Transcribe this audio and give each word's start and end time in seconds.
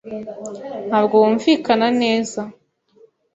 Ntabwo 0.87 1.15
wumvikana 1.21 1.85
neza. 2.01 2.41